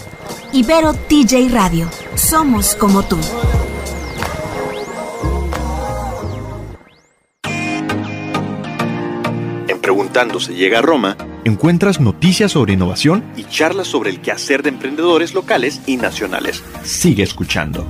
[0.52, 1.88] Ibero TJ Radio.
[2.14, 3.18] Somos como tú.
[9.68, 14.62] En Preguntando se llega a Roma, encuentras noticias sobre innovación y charlas sobre el quehacer
[14.62, 16.64] de emprendedores locales y nacionales.
[16.82, 17.86] Sigue escuchando.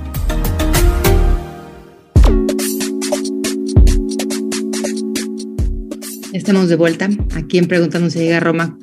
[6.47, 8.79] Estamos de vuelta aquí en Preguntando si llega a Roma.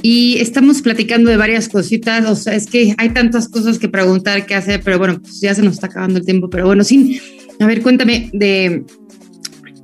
[0.00, 4.46] Y estamos platicando de varias cositas, o sea, es que hay tantas cosas que preguntar,
[4.46, 7.20] que hacer, pero bueno, pues ya se nos está acabando el tiempo, pero bueno, sin,
[7.60, 8.86] a ver, cuéntame de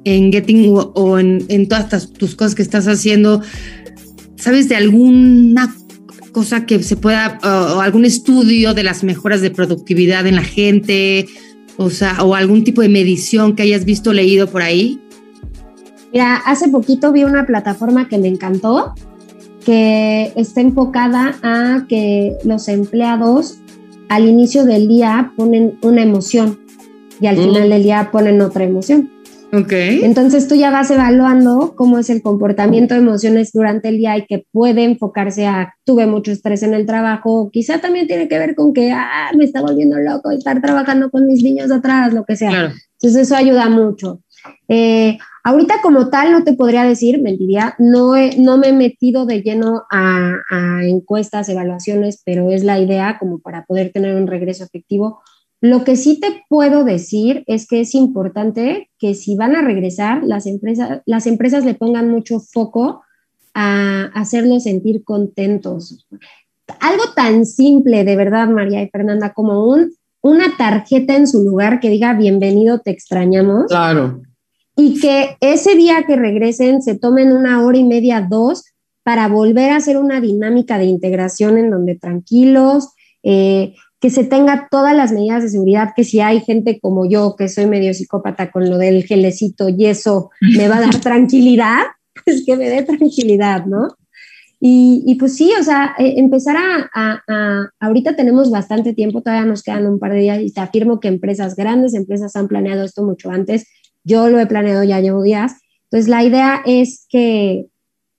[0.05, 3.43] en Getting o, en, en, todas tus cosas que estás haciendo,
[4.37, 5.77] ¿sabes de alguna
[6.33, 11.27] cosa que se pueda, o algún estudio de las mejoras de productividad en la gente,
[11.77, 14.99] o sea, o algún tipo de medición que hayas visto, leído por ahí?
[16.12, 18.94] Mira, hace poquito vi una plataforma que me encantó,
[19.64, 23.59] que está enfocada a que los empleados
[24.09, 26.59] al inicio del día ponen una emoción
[27.21, 27.40] y al mm.
[27.40, 29.11] final del día ponen otra emoción.
[29.53, 29.73] Ok.
[29.73, 34.27] Entonces tú ya vas evaluando cómo es el comportamiento de emociones durante el día y
[34.27, 38.55] que puede enfocarse a tuve mucho estrés en el trabajo, quizá también tiene que ver
[38.55, 42.37] con que ah, me está volviendo loco estar trabajando con mis niños atrás, lo que
[42.37, 42.75] sea.
[43.01, 44.21] Entonces eso ayuda mucho.
[44.68, 49.42] Eh, ahorita como tal no te podría decir, mentiría, no, no me he metido de
[49.42, 50.35] lleno a,
[50.83, 55.20] encuestas, evaluaciones, pero es la idea como para poder tener un regreso efectivo.
[55.61, 60.22] Lo que sí te puedo decir es que es importante que si van a regresar,
[60.22, 63.03] las empresas, las empresas le pongan mucho foco
[63.55, 66.07] a hacerlos sentir contentos.
[66.81, 71.81] Algo tan simple, de verdad, María y Fernanda, como un, una tarjeta en su lugar
[71.81, 73.66] que diga bienvenido, te extrañamos.
[73.66, 74.22] Claro
[74.81, 78.64] y que ese día que regresen se tomen una hora y media, dos,
[79.03, 82.91] para volver a hacer una dinámica de integración en donde tranquilos,
[83.25, 87.35] eh, que se tenga todas las medidas de seguridad, que si hay gente como yo,
[87.37, 91.83] que soy medio psicópata con lo del gelecito y eso me va a dar tranquilidad,
[92.25, 93.97] pues que me dé tranquilidad, ¿no?
[94.61, 96.91] Y, pues sí, o sea, eh, empezar a,
[97.27, 100.99] a, ahorita tenemos bastante tiempo, todavía nos quedan un par de días y te afirmo
[100.99, 103.67] que empresas, grandes empresas han planeado esto mucho antes
[104.05, 105.57] yo lo he planeado, ya llevo días.
[105.85, 107.67] Entonces, la idea es que,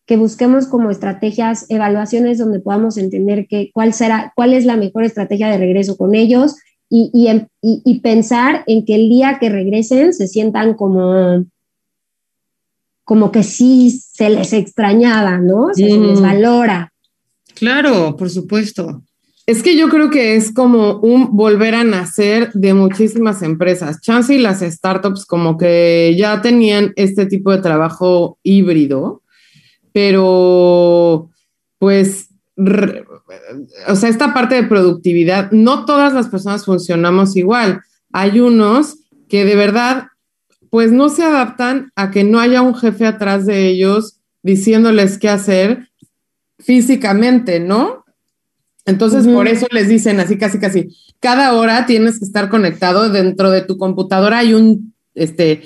[0.06, 5.04] que busquemos como estrategias, evaluaciones donde podamos entender que, cuál, será, cuál es la mejor
[5.04, 6.56] estrategia de regreso con ellos
[6.90, 11.46] y, y, y, pensar en que el día que regresen se sientan como,
[13.04, 15.68] como que sí se les extrañaba, ¿no?
[15.74, 16.92] se les valora.
[17.54, 19.04] Claro, por supuesto.
[19.50, 24.00] Es que yo creo que es como un volver a nacer de muchísimas empresas.
[24.00, 29.24] Chance y las startups como que ya tenían este tipo de trabajo híbrido,
[29.92, 31.32] pero
[31.80, 32.30] pues,
[33.88, 37.82] o sea, esta parte de productividad, no todas las personas funcionamos igual.
[38.14, 40.10] Hay unos que de verdad,
[40.70, 45.30] pues no se adaptan a que no haya un jefe atrás de ellos diciéndoles qué
[45.30, 45.90] hacer
[46.60, 48.06] físicamente, ¿no?
[48.90, 53.10] Entonces, por eso les dicen así, casi, casi, cada hora tienes que estar conectado.
[53.10, 55.62] Dentro de tu computadora hay un este,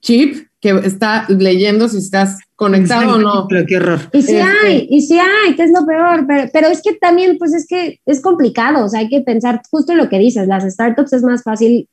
[0.00, 3.46] chip que está leyendo si estás conectado o no.
[3.48, 4.00] Pero qué horror.
[4.12, 7.38] Y sí este hay, y sí hay, que es lo peor, pero, es que también,
[7.38, 10.64] pues es que es complicado, o sea, hay que pensar justo lo que dices, las
[10.64, 11.88] startups es más fácil,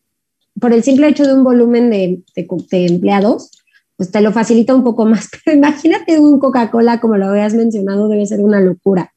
[0.60, 3.52] por el simple hecho de un volumen de, de empleados,
[3.98, 8.08] pues te lo facilita un poco más, pero imagínate un Coca-Cola, como lo habías mencionado,
[8.08, 9.15] debe ser una locura.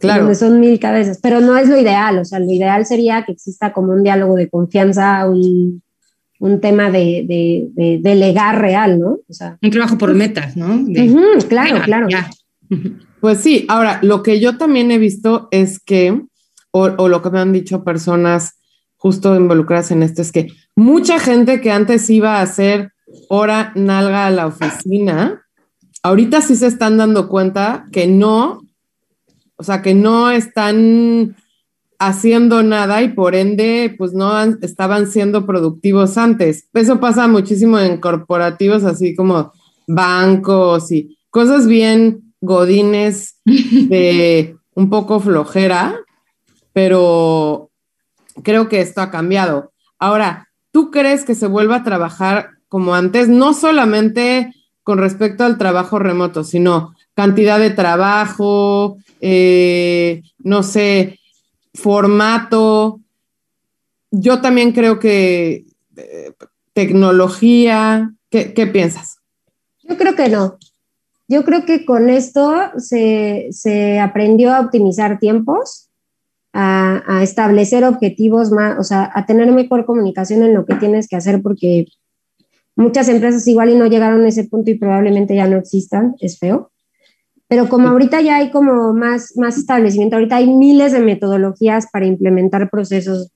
[0.00, 0.22] Claro.
[0.22, 3.32] Donde son mil cabezas, pero no es lo ideal, o sea, lo ideal sería que
[3.32, 5.82] exista como un diálogo de confianza, un,
[6.38, 9.18] un tema de, de, delegar real, ¿no?
[9.28, 10.86] O sea, un trabajo por metas, ¿no?
[11.48, 12.08] claro, claro.
[13.20, 16.22] Pues sí, ahora, lo que yo también he visto es que,
[16.70, 18.54] o, o, lo que me han dicho personas
[18.96, 22.92] justo involucradas en esto, es que mucha gente que antes iba a hacer
[23.28, 25.42] hora nalga a la oficina,
[26.02, 28.62] ahorita sí se están dando cuenta que no,
[29.60, 31.36] o sea, que no están
[31.98, 36.66] haciendo nada y por ende, pues no estaban siendo productivos antes.
[36.72, 39.52] Eso pasa muchísimo en corporativos, así como
[39.86, 46.00] bancos y cosas bien godines de un poco flojera,
[46.72, 47.70] pero
[48.42, 49.72] creo que esto ha cambiado.
[49.98, 53.28] Ahora, ¿tú crees que se vuelva a trabajar como antes?
[53.28, 54.54] No solamente
[54.84, 61.18] con respecto al trabajo remoto, sino cantidad de trabajo, eh, no sé,
[61.74, 63.00] formato.
[64.10, 65.64] Yo también creo que
[65.96, 66.32] eh,
[66.72, 68.12] tecnología.
[68.30, 69.18] ¿Qué, ¿Qué, piensas?
[69.82, 70.56] Yo creo que no.
[71.28, 75.88] Yo creo que con esto se, se aprendió a optimizar tiempos,
[76.52, 81.06] a, a, establecer objetivos más, o sea, a tener mejor comunicación en lo que tienes
[81.06, 81.86] que hacer, porque
[82.74, 86.38] muchas empresas igual y no llegaron a ese punto y probablemente ya no existan, es
[86.38, 86.69] feo.
[87.50, 92.06] Pero como ahorita ya hay como más, más establecimiento, ahorita hay miles de metodologías para
[92.06, 93.32] implementar procesos,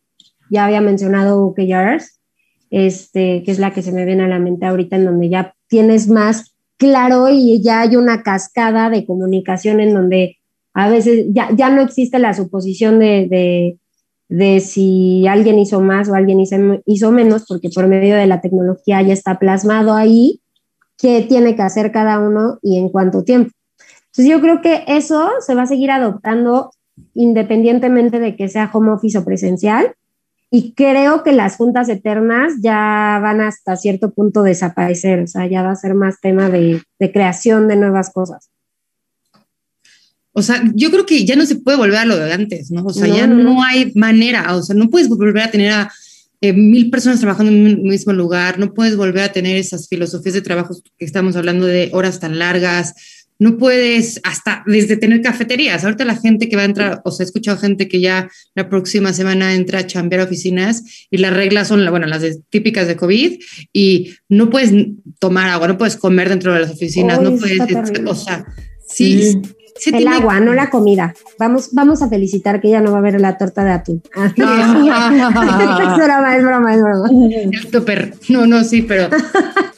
[0.48, 2.20] ya había mencionado OKRs,
[2.70, 5.56] este, que es la que se me viene a la mente ahorita, en donde ya
[5.66, 10.36] tienes más claro y ya hay una cascada de comunicación en donde
[10.74, 13.78] a veces ya, ya no existe la suposición de, de,
[14.28, 16.56] de, si alguien hizo más o alguien hizo,
[16.86, 20.40] hizo menos, porque por medio de la tecnología ya está plasmado ahí
[20.98, 23.50] qué tiene que hacer cada uno y en cuánto tiempo.
[24.14, 26.70] Entonces yo creo que eso se va a seguir adoptando
[27.14, 29.92] independientemente de que sea home office o presencial.
[30.52, 35.62] Y creo que las juntas eternas ya van hasta cierto punto desaparecer, o sea, ya
[35.62, 38.50] va a ser más tema de, de creación de nuevas cosas.
[40.32, 42.84] O sea, yo creo que ya no se puede volver a lo de antes, ¿no?
[42.84, 45.72] O sea, no, ya no, no, hay manera, o sea, no puedes volver a tener
[45.72, 45.92] a
[46.40, 50.34] eh, mil personas trabajando en un mismo lugar, no puedes volver a tener esas filosofías
[50.34, 55.84] de trabajo que estamos hablando de horas tan largas, no puedes hasta desde tener cafeterías.
[55.84, 58.70] Ahorita la gente que va a entrar, o sea, he escuchado gente que ya la
[58.70, 62.88] próxima semana entra a chambear a oficinas y las reglas son, bueno, las de, típicas
[62.88, 63.38] de COVID
[63.70, 64.72] y no puedes
[65.18, 67.60] tomar agua, no puedes comer dentro de las oficinas, no puedes,
[68.06, 68.46] o sea,
[68.88, 69.34] sí.
[69.84, 70.08] el tiene...
[70.08, 71.14] agua, no la comida.
[71.38, 74.02] Vamos, vamos a felicitar que ya no va a haber la torta de atún.
[74.16, 74.32] Ah,
[75.82, 78.10] es broma, es broma, es broma.
[78.30, 79.10] No, no, sí, pero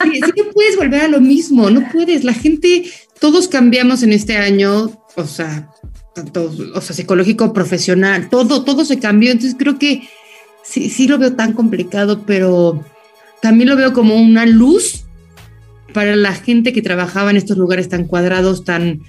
[0.04, 2.22] sí, sí que puedes volver a lo mismo, no puedes.
[2.22, 2.84] La gente,
[3.20, 5.70] todos cambiamos en este año, o sea,
[6.14, 9.32] tanto, o sea, psicológico, profesional, todo, todo se cambió.
[9.32, 10.08] Entonces creo que
[10.62, 12.84] sí, sí lo veo tan complicado, pero
[13.40, 15.04] también lo veo como una luz
[15.92, 19.00] para la gente que trabajaba en estos lugares tan cuadrados, tan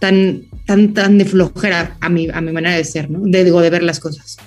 [0.00, 3.20] tan, tan, tan de flojera a mi, a mi manera de ser, ¿no?
[3.22, 4.38] De, de ver las cosas.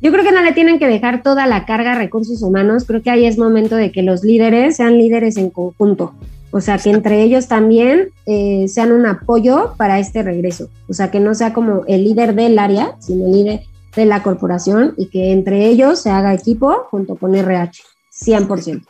[0.00, 3.02] Yo creo que no le tienen que dejar toda la carga a recursos humanos, creo
[3.02, 6.14] que ahí es momento de que los líderes sean líderes en conjunto,
[6.52, 11.10] o sea, que entre ellos también eh, sean un apoyo para este regreso, o sea,
[11.10, 13.62] que no sea como el líder del área, sino el líder
[13.96, 17.82] de la corporación y que entre ellos se haga equipo junto con RH,
[18.24, 18.84] 100%.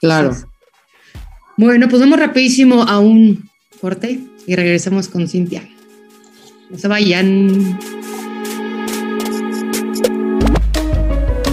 [0.00, 0.34] Claro.
[1.56, 5.68] Bueno, pues vamos rapidísimo a un corte y regresamos con Cintia.
[6.70, 7.78] No se vayan.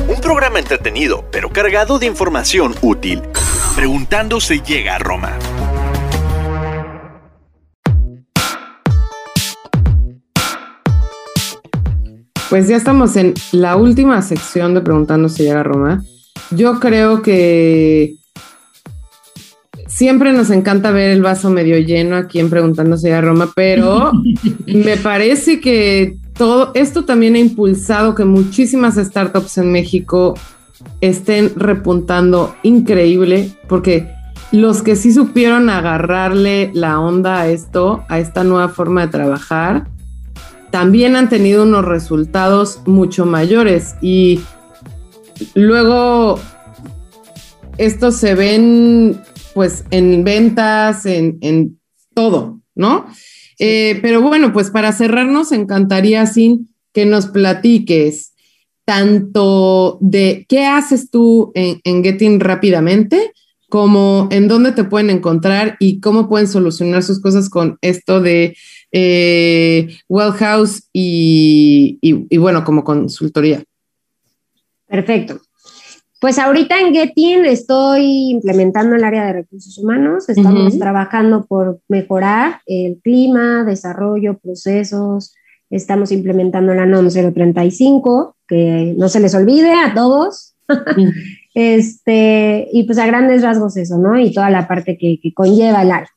[0.07, 3.21] Un programa entretenido, pero cargado de información útil.
[3.75, 5.37] Preguntando se llega a Roma.
[12.49, 16.05] Pues ya estamos en la última sección de Preguntando si llega a Roma.
[16.51, 18.15] Yo creo que
[19.87, 24.13] siempre nos encanta ver el vaso medio lleno aquí en Preguntándose a Roma, pero
[24.67, 30.35] me parece que todo esto también ha impulsado que muchísimas startups en México
[31.01, 34.09] estén repuntando increíble, porque
[34.51, 39.87] los que sí supieron agarrarle la onda a esto, a esta nueva forma de trabajar,
[40.71, 44.41] también han tenido unos resultados mucho mayores y
[45.53, 46.39] luego
[47.77, 49.21] estos se ven
[49.53, 51.79] pues en ventas, en, en
[52.13, 53.05] todo, ¿no?
[53.57, 58.33] Eh, pero bueno, pues para cerrarnos, encantaría, Sin, que nos platiques
[58.85, 63.33] tanto de qué haces tú en, en, Getting rápidamente,
[63.69, 68.55] como en dónde te pueden encontrar y cómo pueden solucionar sus cosas con esto de
[68.91, 73.63] eh, Well House y, y, y bueno, como consultoría.
[74.87, 75.41] Perfecto.
[76.21, 80.79] Pues ahorita en Getin estoy implementando el área de recursos humanos, estamos uh -huh.
[80.79, 85.35] trabajando por mejorar el clima, desarrollo, procesos,
[85.69, 90.55] estamos implementando la NOM 035, que no se les olvide a todos.
[91.53, 94.19] este, y pues a grandes rasgos eso, ¿no?
[94.19, 96.09] Y toda la parte que, conlleva el área.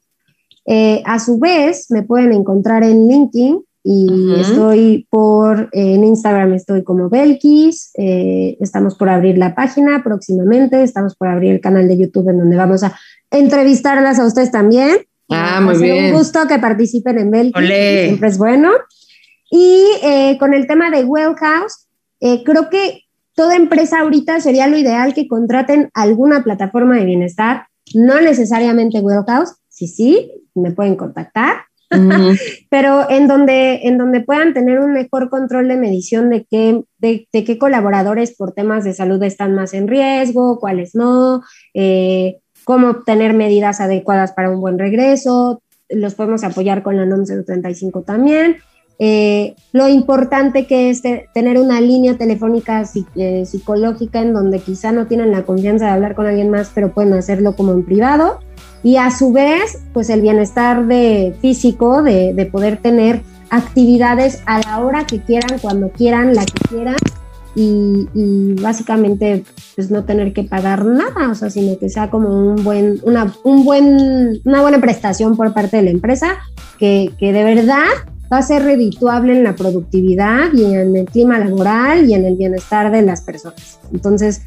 [0.66, 6.84] Eh, a su vez, me pueden encontrar en LinkedIn y estoy por, en Instagram estoy
[6.84, 11.96] como Belkis, eh, estamos por abrir la página próximamente, estamos por abrir el canal de
[11.96, 12.94] YouTube en donde vamos a
[13.30, 14.98] entrevistarlas a ustedes también.
[15.30, 16.06] Ah, muy bien.
[16.06, 18.72] un gusto que participen en Belkis, siempre es bueno.
[19.50, 21.86] Y eh, con el tema de Well House,
[22.20, 23.02] eh, creo que
[23.34, 29.24] toda empresa ahorita sería lo ideal que contraten alguna plataforma de bienestar, no necesariamente Well
[29.26, 31.58] House, sí, sí, me pueden contactar,
[32.70, 37.28] pero en donde, en donde puedan tener un mejor control de medición de qué, de,
[37.30, 41.42] qué colaboradores por temas de salud están más en riesgo, cuáles no,
[41.74, 47.24] eh, cómo obtener medidas adecuadas para un buen regreso, los podemos apoyar con la NOM
[47.24, 48.56] 035 también.
[49.00, 52.82] Eh, lo importante que es tener una línea telefónica
[53.14, 56.92] eh, psicológica en donde quizá no tienen la confianza de hablar con alguien más, pero
[56.92, 58.40] pueden hacerlo como en privado.
[58.82, 64.60] Y a su vez, pues el bienestar de físico, de, de, poder tener actividades a
[64.60, 66.96] la hora que quieran, cuando quieran, la que quieran,
[67.56, 69.44] y, y, básicamente
[69.74, 73.34] pues no tener que pagar nada, o sea, sino que sea como un buen, una,
[73.42, 76.36] un buen, una buena prestación por parte de la empresa,
[76.78, 77.86] que, que de verdad
[78.32, 82.36] va a ser redituable en la productividad y en el clima laboral y en el
[82.36, 83.78] bienestar de las personas.
[83.92, 84.42] Entonces,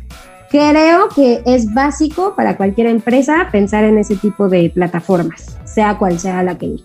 [0.51, 6.19] Creo que es básico para cualquier empresa pensar en ese tipo de plataformas, sea cual
[6.19, 6.75] sea la que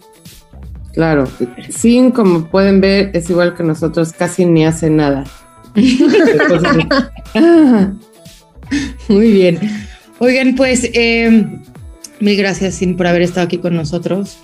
[0.94, 1.24] Claro,
[1.68, 5.24] sin como pueden ver, es igual que nosotros, casi ni hace nada.
[9.08, 9.58] Muy bien.
[10.20, 11.60] Oigan, pues em,
[12.20, 14.38] mil gracias, Sin, por haber estado aquí con nosotros.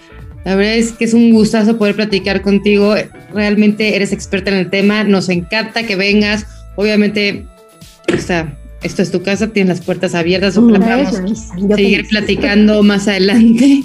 [0.45, 2.95] La verdad es que es un gustazo poder platicar contigo.
[3.33, 5.05] Realmente eres experta en el tema.
[5.05, 6.47] Nos encanta que vengas.
[6.77, 7.47] Obviamente,
[8.13, 11.11] o sea, esto es tu casa, tienes las puertas abiertas, ojalá
[11.77, 13.83] seguir platicando más adelante.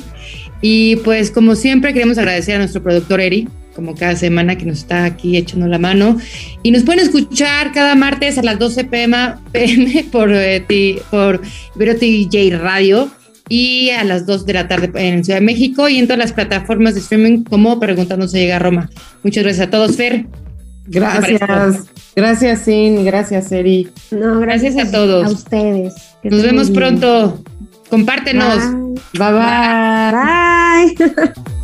[0.61, 4.79] Y pues como siempre queremos agradecer a nuestro productor Eri, como cada semana que nos
[4.79, 6.17] está aquí echando la mano.
[6.63, 9.35] Y nos pueden escuchar cada martes a las 12 pm,
[10.11, 10.65] por, eh,
[11.11, 11.41] por
[11.75, 13.11] Ibero TJ Radio
[13.49, 16.33] y a las 2 de la tarde en Ciudad de México y en todas las
[16.33, 18.89] plataformas de streaming como Preguntando se llega a Roma.
[19.23, 20.25] Muchas gracias a todos, Fer.
[20.87, 21.41] Gracias.
[22.15, 23.05] Gracias, Sin.
[23.05, 23.89] Gracias, Eri.
[24.11, 25.25] No, gracias, a todos.
[25.27, 25.93] A ustedes.
[26.23, 27.43] Nos vemos pronto.
[27.89, 28.59] Compártenos.
[29.13, 30.95] Bye bye.
[30.97, 31.33] Bye.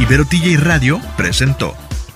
[0.00, 1.74] Ibero TJ Radio presentó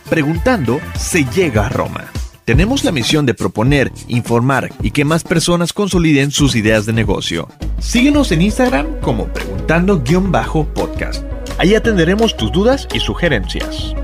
[0.08, 2.09] Preguntando se llega a Roma.
[2.50, 7.46] Tenemos la misión de proponer, informar y que más personas consoliden sus ideas de negocio.
[7.78, 11.22] Síguenos en Instagram como preguntando-podcast.
[11.58, 13.94] Ahí atenderemos tus dudas y sugerencias.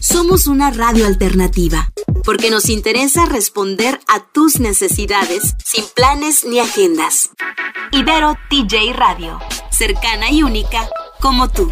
[0.00, 1.94] Somos una radio alternativa,
[2.24, 7.30] porque nos interesa responder a tus necesidades sin planes ni agendas.
[7.92, 9.38] Ibero TJ Radio,
[9.70, 10.86] cercana y única
[11.20, 11.70] como tú.